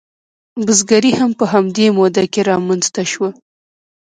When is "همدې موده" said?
1.53-2.23